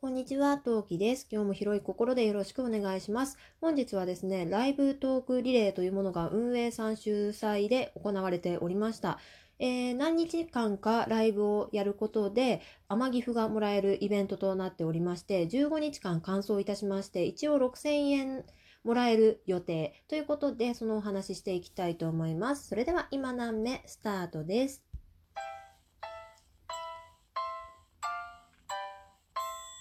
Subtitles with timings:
[0.00, 1.26] こんにちは、トウキです。
[1.28, 3.36] 今日も広い心でよろしくお願いします。
[3.60, 9.18] 本日はですね、ライブトークリレーというものが運営さん主催で行われておりました。
[9.58, 18.44] えー、何日間かライブをやることで、天岐阜がもらえるイベントとなっておりまして、15日間完走いたしまして、一応6000円
[18.84, 22.68] もらえる予定ということで、そのお話ししていきたいと思います。
[22.68, 24.87] それでは今何目スタートです。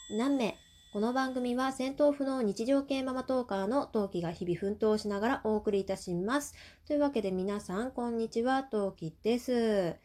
[0.10, 0.58] 何名
[0.94, 6.56] この番組は戦闘不能日常系ママトーカーの陶器が日々奮闘しながらお送りいたします。
[6.88, 9.98] というわけで皆さん、こんにちは、陶器です。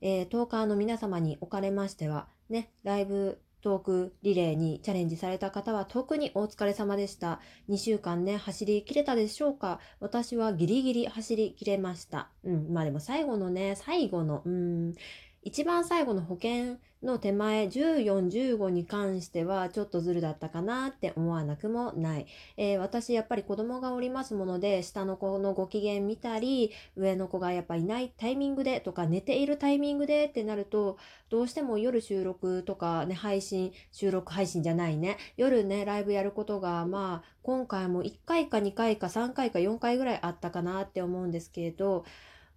[0.00, 7.40] えー、トーカーの皆様におかれましては、ね、ライブトークリレーにチャレンジされた方は特にお疲れ様でした。
[7.68, 12.30] 2週間ね、走り切れたでしょうか私はギリギリ走り切れました。
[12.44, 14.94] うん、まあでも最後のね、最後の、うん、
[15.42, 22.26] 一番最後の保険の手前14、15に関してはちょっとずるだったかなって思わなくもない。
[22.56, 30.98] えー、私やっぱり子供がおりますもので、下の子のご機嫌見たり、上の子がやっぱいないタイミングでとか寝ているタイミングでってなると、
[31.30, 42.04] どうしても夜収録とかね、配信、収録配信じゃないね、夜ね、ライブやることが、まあ、今回も1回か2回か3回か4回ぐらいあったかなって思うんですけれど、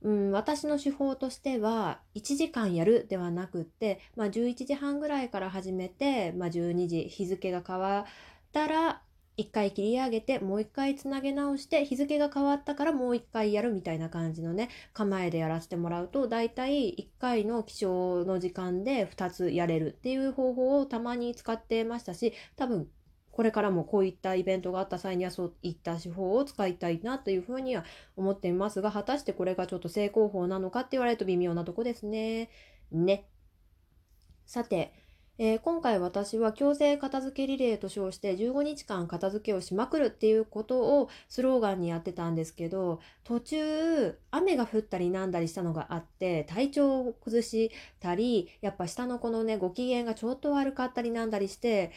[0.02, 8.06] うん、私の手法としては1時間やるではなくって、まあ、11時半ぐらいから始めて、まあ、12時日付が変わっ
[8.52, 9.02] たら
[9.38, 22.88] 1回切り上げてもう1回つなげ直して日付が変わったからもう1回やるみたいな感じのね構えでやらせてもらうとだいたい1回の起床の時間で2つやれるっていう方法をたまに使ってましたし多分
[23.32, 27.84] これからもこういったイベントがあった際にはそういった手法を使いたいなというふうには
[28.16, 32.50] 思っていますが、果たしてこれがちょっと成功法なのかって言われると微妙なとこですね。
[32.92, 33.28] ね。
[34.46, 34.94] さて、
[35.44, 51.92] えー、今回私は強制片付けリレーと称して15日間片付けをしまくるっていうことをスローガンにやってたんですけど途中雨が降ったりなんだりしたのがあって体調を崩したりやっぱ下の子のねご機嫌がちょっと悪かったりなんだりして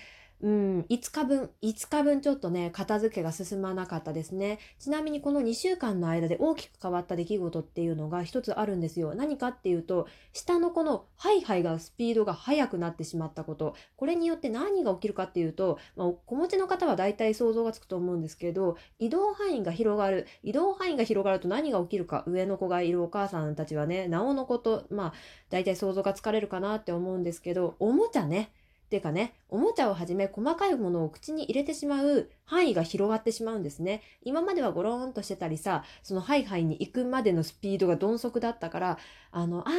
[0.45, 4.59] うん、5日分、5日分ちょっとね、片付けが進まなかったですね。
[4.79, 9.15] ちなみにこの2週間の間で大きく変わった出来事っていうのが一つあるんですよ。
[9.15, 13.75] 何かっていうと、下のこのハイハイがスピードが速くなってしまったこと。
[13.97, 20.27] これによって何が起きるかっていうと、まあ、子持ちの方は大体想像がつくと思うんですけど、移動範囲が広がる。
[20.43, 22.23] 移動範囲が広がると何が起きるか。
[22.27, 25.13] 上の子がいるお母さんたちはね、なおのこと、まあ、
[25.49, 28.51] 大体想像がつかれるかなって思うんですけど、おもちゃね。
[28.89, 34.03] ていうかね、おもちゃをはじめ細かいものを口に入れてしまう範囲が広がってしまうんですね。
[34.23, 38.99] 今まではゴローンとしてたりさ、そのハイハイに行くまでのスピードが鈍足だったから、
[39.31, 39.73] あの、ああ、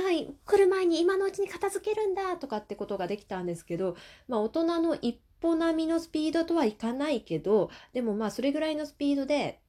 [0.45, 3.95] 来る前に今のうちに片付けるんだとかってことができたんですけど、
[4.27, 9.61] まあ大人の一歩並みのスピードとはいかないけど、でもまあそれぐらいのスピードで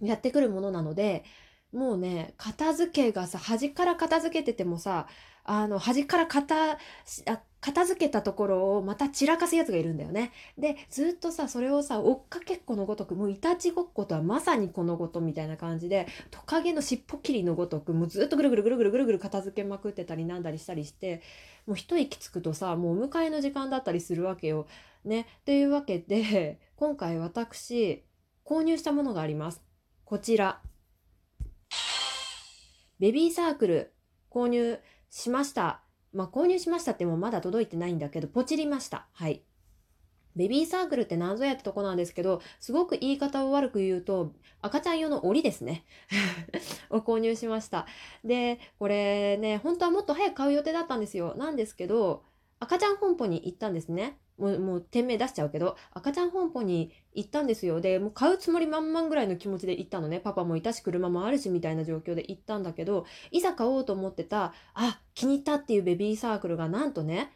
[0.00, 1.24] やってくるものなので、
[1.72, 5.08] もうね、片付けがさ、端から片付けててもさ、
[5.48, 6.78] あの、端から片、
[7.60, 10.32] 片付けたところをまた散らかすやつがいるんだよね。
[10.58, 21.22] で、ずっとさ、それをさ、追っかけっこのごとく、もういたちごっことはまさにこのことみたいな感じで、トカゲの尻尾切りのごとく、もうずっとぐるぐるぐるぐるぐるぐる片付けまくってたりなんだりしたりして、
[21.66, 24.66] もう一息つくとさ、もうお迎えの時間だったりするわけよ。
[25.04, 25.26] ね。
[25.44, 28.04] というわけで、今回私、
[28.44, 29.62] 購入したものがあります。
[30.04, 30.60] こちら。
[32.98, 33.92] ベビーサークル
[34.30, 34.78] 購入
[35.16, 35.80] しました。
[36.12, 39.06] まあ、購入しましたってもまだ届いてないんだけど、ポチりました。
[39.14, 39.42] はい。
[40.36, 45.86] ベビーサークルって何ぞやってとこなんですけど、すごく言い方を悪く言うと、赤ちゃん用の檻ですね。
[46.90, 47.86] を購入しました。
[48.24, 51.34] で、これね、本当はもっと早く買う予定だったんですよ。
[51.38, 52.22] なんですけど、
[52.58, 54.18] 赤ちゃん本舗に行ったんですね。
[54.38, 57.80] もう、もう店名出しちゃうけど、赤ちゃん本舗に行ったんですよ。
[57.80, 60.20] で、もう買うつもり満々ぐらいの気持ちで行ったのね。
[60.20, 67.32] パパもいたし、車もあるし、みたいな状況で行ったんだけど、いざ買おうと思ってた、あ、気に入ったっていうベビーサークルがなんとね、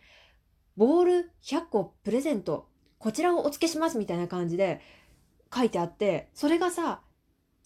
[0.77, 2.69] ボール100個プレゼント、
[2.99, 4.81] こちらをお付けしますみたいな感じで
[5.55, 7.03] 書いてあって、それがさ、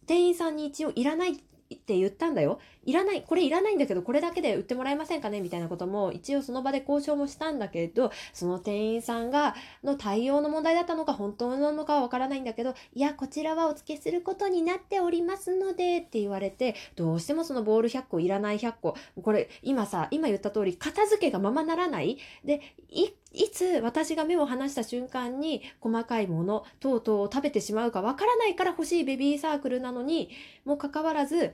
[0.06, 1.42] 店員さんに一応いらない
[1.74, 2.58] って言ったんだよ。
[2.84, 5.40] いらない、これいらないんだけど、これだけで売ってもらえませんかね？
[5.40, 22.18] みたいなことも、一応その場で交渉もしたんだけど、その店員さんが、の対応の問題だったのか、本当なのかはわからないんだけど、いや、こちらはお付けすることになっておりますので、って言われて、どうしてもそのボール100個いらない100個、これ、今さ、今言った通り、片付けがままならない？
[22.44, 22.60] で、
[22.90, 30.30] い、いつ私が目を離した瞬間に細かいもの等々を食べてしまうかわからないから欲しいベビーサークルなのに
[30.64, 31.52] もかかわらず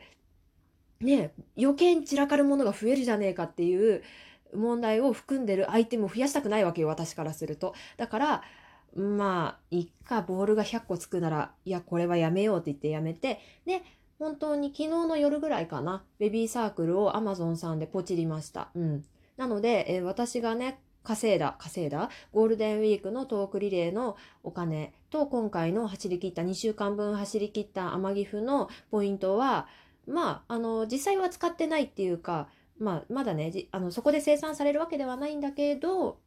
[1.00, 4.02] ね余計に散らかるものが増えるじゃねえかっていう
[4.54, 7.74] 問題を含んでるアイテムを増やしたくないわけよ私からすると。
[7.96, 8.42] だから
[8.94, 13.82] まあいっかボールが100個つくならいやこれはやめようって言ってやめてで
[14.18, 18.68] 本当に昨日の夜ぐらいかなベビーサークルを Amazon さんでポチりました。
[18.74, 19.04] うん、
[19.36, 29.66] なので、えー、私がね稼いだ、稼いだ、ゴールデンウィークのトークリレーのお金と、今回の走り切った、2週間分走り切った天岐阜のポイントは、
[30.06, 32.48] まあ、あの、実際は使ってないっていうか、
[32.78, 36.18] まあ、まだね、あの、そこで生産されるわけではないんだけど、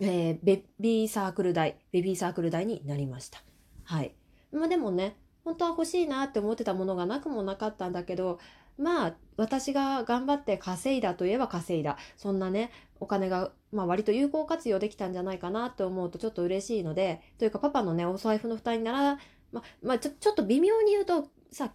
[0.00, 3.42] えー、ベビーサークル代、ベビーサークル代になりました。
[3.84, 4.14] はい。
[4.52, 5.16] まあでもね、
[5.46, 8.40] 本当は欲しいなって思ってたものがなくもなかったんだけど、
[8.78, 11.96] まあ私が頑張って稼いだといえば稼いだ。
[12.16, 19.18] そんなねお金が、まあ、割と有効活用できたんじゃないかなって思うとちょっと嬉しいのでというかパパのねお財布の負担になら
[19.52, 21.70] ままあちょちょっと微妙に言うとさ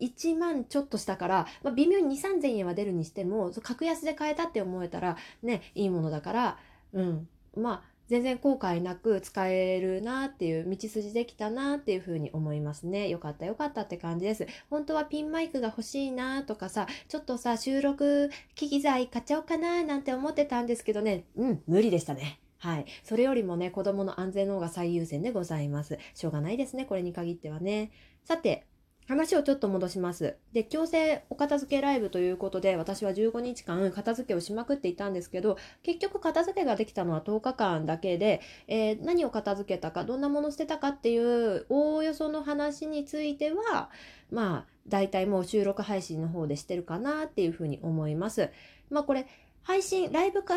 [0.00, 6.58] 1万ちょっとしたから、まあ、微妙に2 3 0 0 0円は出るにしても格安で買えたって思えたらねいいものだから
[6.92, 7.28] うん。
[7.56, 13.08] まあ全然後悔なく使えるなっていう道筋できたなっていうふうに思いますね。
[13.08, 14.46] よかったよかったって感じです。
[14.70, 22.40] 本当はピンマイクが欲しいなとかさ、ちょっとさ、収録機材買っちゃおうかななんて思ってたんですけどね、うん、無理でしたね。
[22.58, 22.86] はい。
[23.02, 25.98] それよりもね、子供の安全の方が最優先でございます。
[26.14, 27.90] しょうがないですね、これに限ってはね。
[28.24, 28.66] さて、
[29.06, 30.36] 話をちょっと戻します。
[30.52, 43.90] で、強制お片付けライブということで、私は15日間片付けをしまくっていたんですけど、結局片付けができたのは10日間だけで、えー、何を片付けたか、どんなもの捨てたかっていう、おおよその話については、
[44.30, 48.50] まあ、大体もう収録配信の方でしてるかなっていうふうに思います。
[48.90, 49.26] まあこれ、
[49.62, 50.54] 配信、ライブか、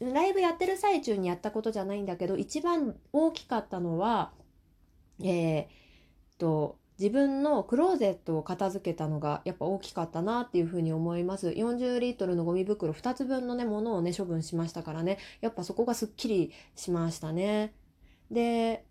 [0.00, 4.32] ライブやってる最中にやったことじゃないんだけど、一番大きかったのは、
[5.22, 5.66] えー、
[6.40, 11.48] と、自分のクローゼットを片付けたのがやっぱ大きかったなっていうふうに思います。
[11.48, 17.72] 40リットルのゴミ袋2つ分のね、ものをね、処分しましたからね、やっぱそこがすっきりしましたね。
[18.30, 18.84] で、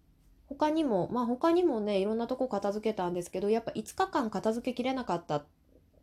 [0.48, 5.46] 他にも、まあ他にもね、いろんなとこ片付けたんですけど、やっぱ5日間片付けきれなかった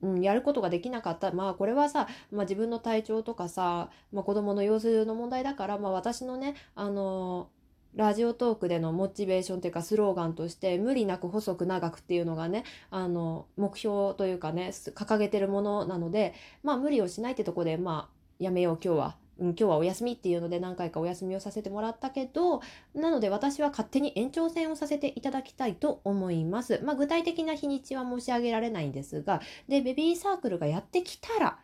[0.03, 1.33] うん、やることができなかった。
[1.33, 7.49] まあこれはさ、まあ、自分の体調とかさ、まあ、子供の様子の問題だから、まあ、私のね、あの
[7.95, 22.61] ラジオトークでのモチベーションというかスローガンとして無理なく細く長くっていうのがねあの目標というかね掲げてるものなのでまあ無理をしないってとこでまあやめよう今日は、うん、今日はお休みっていうので何回かお休みをさせてもらったけど
[22.95, 31.59] なので私は勝手に延長戦をさせていただきたいと思いますまあ具体的な日にちは申し上げられないんですがでベビーサークルがやってきたら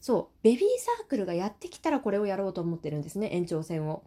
[0.00, 4.02] そうベビーサークルがやってきたらこれをやろうと思ってるんですね延長戦を。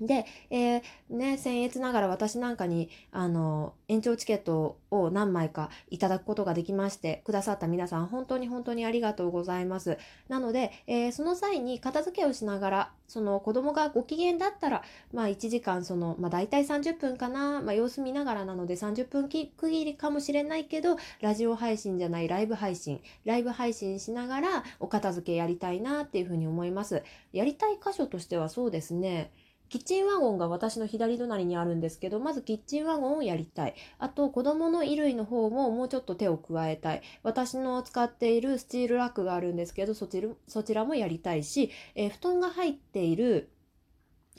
[0.00, 9.98] で、えー、ね、僭越ながら私なんかに、あの、延長チケットを何枚かいただくことができまして、くださった皆さん、本当に本当にありがとうございます。
[10.28, 14.82] なので、えー、その際に片付けをしながら、その子供がご機嫌だったら、
[15.12, 27.04] まあ1時間、その、まあ大体30分かな、まあ様子見ながらなので30分き区切りかもしれないけど、ラジオ配信じゃないライブ配信、ライブ配信しながらお片付けやりたいなっていうふうに思います。
[27.32, 29.30] やりたい箇所としてはそうですね、
[29.74, 33.74] キッチンワゴンが私の左隣にあるんですけど、まずキッチンワゴンをやりたい。
[33.98, 37.02] あと、子供の衣類の方ももうちょっと手を加えたい。
[37.24, 43.50] 私の使っているスチールラックがあるんですけど、そちらそちらもやりたいし、えー、布団が入っている、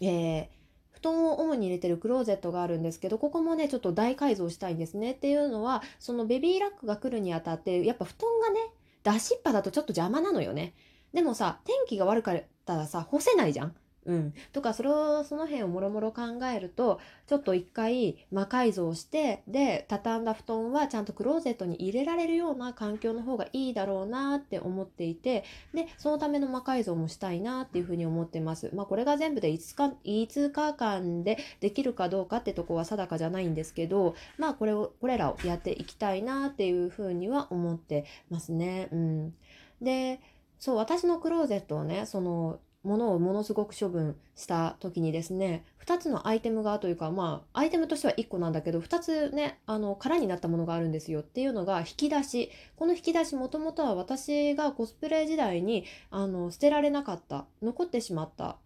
[0.02, 0.48] えー、
[0.92, 5.12] 布団を主に入れてるクローゼットがあるんですけど、ここもね、ちょっと大改造したいんですね。
[5.12, 8.60] っていうのは、そのベビーラックが来るにあたって、やっぱ布団がね、
[9.04, 10.76] 出しっぱだとちょっと邪魔なのよね。
[11.14, 13.76] でもさ、天気が悪かったらさ、干せないじゃん。
[14.06, 25.44] うん、とかそれをその辺をもろもろ考えるとちょっと一回魔改造してで畳んだ布団はちゃんとクローゼットに入れられるような環境の方がいいだろうなって思っていて
[25.74, 28.70] でそのための魔改造もしたいなっていうふうに思ってます。
[28.76, 38.90] まあ、これが全部で5日 ,5 日間でできるかどうかってとこは定かじゃないんですけどまあこれをこれらをやっていきたいなっていうふうには思ってますね。
[38.92, 39.34] うん、
[39.82, 40.20] で
[40.60, 52.52] そう私のクローゼットをねその物をものすごく処分した時にですね2つのアイテムがというかまあアイテムとしては1個なんだけど2つねあの空になったものがあるんですよっていうのが引き出し。
[52.76, 58.58] この引き出しもともとは私がコスプレ時代にあの捨てられなかった残ってしまった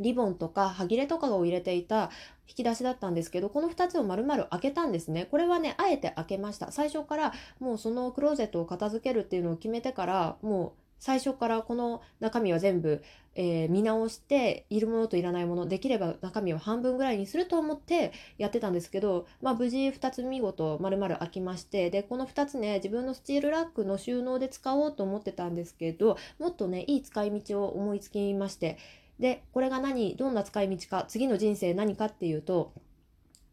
[0.00, 2.10] リボンとか歯切れとかを入れていた
[2.46, 5.26] 引き出しだったんですけどこの2つを丸々開けたんですね。
[5.30, 6.72] これはねあえて開けました。
[6.72, 13.02] 最初からもうそのクローゼットを片付けるっていうのを決めてからもう最初からこの中身は全部、
[13.34, 28.78] えー、見直しているものといらないものできれば中身を半分ぐらいにすると思ってやってたんですけど、まあ、無事2つ見事丸々開きましてでこの2つね自分のスチールラックの収納で使おうと思ってたんですけどもっとねいい使い道を思いつきまして
[29.20, 32.72] でこれが何どんな使い道か次の人生何かっていうと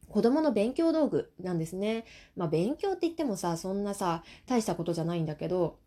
[0.08, 2.06] 子供の勉強道具なんですね。
[2.38, 5.78] まあ勉強って言ってもさそんなさ大したことじゃないんだけど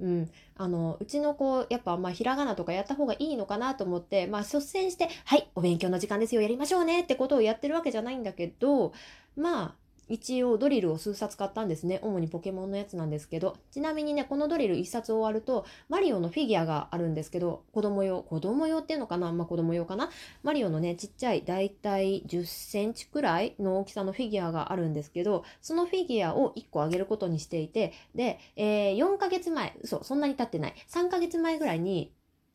[0.00, 8.92] うん、あのうちの子やっぱまあひらがなとかやった方がいいのかなと思ってまあ率先して「はいお勉強の時間ですよやりましょうね」ってことをやってるわけじゃないんだけど
[9.36, 9.74] まあ
[10.10, 12.00] 一応ドリルを数冊買ったんですね。
[12.02, 13.56] 主にポケモンのやつなんですけど。
[13.70, 19.32] ちなみにね、このドリル1冊終わると、マリオのフィギュアがあるんですけど、子供用、子供用っていうのかな？
[19.32, 20.10] まあ子供用かな？
[20.42, 30.74] マリオのね、ちっちゃい、だいたい10センチくらいの大きさのフィギュアがあるんですけど、そのフィギュアを1個あげることにしていて、で、えー、4ヶ月前、そう、そんなに経ってない。
[30.88, 32.12] 3ヶ月前ぐらいに、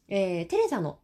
[0.08, 1.00] えー、テレサの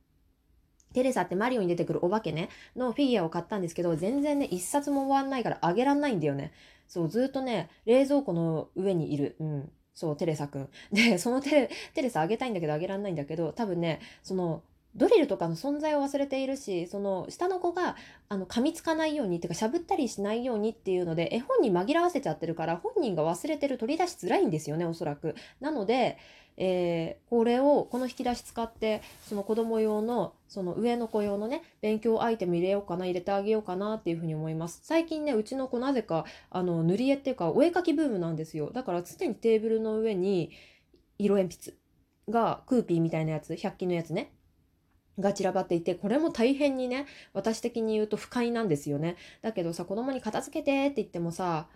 [0.93, 6.51] テレサってマリオに出てくるお化けね、のフィギュアを買ったんですけど、全然ね、一冊も終わんないからあげらんないんだよね。
[6.88, 9.36] そう、ずっとね、冷蔵庫の上にいる。
[9.39, 9.71] うん。
[9.93, 10.69] そう、テレサくん。
[10.91, 14.63] で、そのテレ、テレサあげたいんだけどあげらんないんだけど、多分ね、その、
[14.95, 17.95] ドリルとかの存在を忘れているし、その下の子が
[18.27, 25.36] あの噛みつかないようにっていうかしゃぶったりしないようにっていうので絵本に紛らわせちゃってるから本人が忘れてる取り出しづらいんですよねおそらく。
[25.62, 26.17] なので、
[26.58, 40.51] えー、これをこの引き出し使ってその子供用のその上の子用のね勉強アイテム入れようかな入れてあげようかなっていうふうに思います最近ねうちの子なぜかあの塗り絵っていうかお絵描きブームなんですよだから常にテーブルの上に
[41.17, 41.77] 色鉛筆
[42.29, 44.34] がクーピーみたいなやつ100均のやつね
[45.20, 49.15] が散らばっていて、これも大変にね、私的に言うと不快なんですよね。
[49.41, 51.67] だけどさ、子供に片付けてって言ってもさ、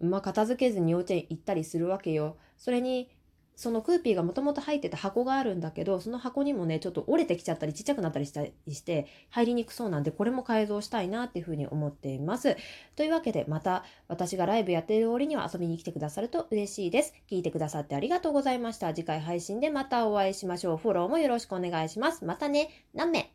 [0.00, 2.36] まあ片付けずに幼稚園行ったりするわけよ。
[2.56, 3.10] それに
[3.56, 12.56] そのクーピーがもともと入ってた箱があるんだけど、その箱にもね、ちょっと折れてきちゃったりちっちゃくなったりしたりして、入りにくそうなんで、これも改造したいなっていうふうに思っています。
[12.96, 17.14] というわけで、また私がライブやっている折には遊びに来てくださると嬉しいです。
[17.30, 18.92] 聞いてくださってありがとうございました。
[18.94, 20.76] 次回配信でまたお会いしましょう。
[20.76, 22.24] フォローもよろしくお願いします。
[22.24, 22.70] またね。
[22.94, 23.33] 何名？